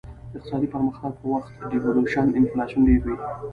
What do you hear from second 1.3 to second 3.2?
وخت devaluation انفلاسیون ډېروي.